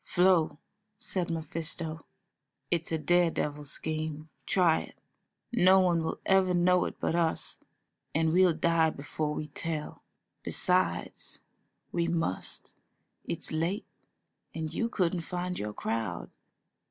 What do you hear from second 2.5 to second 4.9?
"it's a dare devil scheme, try